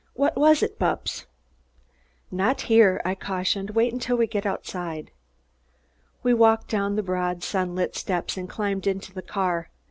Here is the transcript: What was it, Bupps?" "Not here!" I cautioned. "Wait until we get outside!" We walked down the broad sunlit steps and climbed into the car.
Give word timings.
What 0.15 0.35
was 0.35 0.63
it, 0.63 0.79
Bupps?" 0.79 1.27
"Not 2.31 2.61
here!" 2.61 2.99
I 3.05 3.13
cautioned. 3.13 3.69
"Wait 3.75 3.93
until 3.93 4.17
we 4.17 4.25
get 4.25 4.47
outside!" 4.47 5.11
We 6.23 6.33
walked 6.33 6.69
down 6.69 6.95
the 6.95 7.03
broad 7.03 7.43
sunlit 7.43 7.95
steps 7.95 8.35
and 8.35 8.49
climbed 8.49 8.87
into 8.87 9.13
the 9.13 9.21
car. 9.21 9.69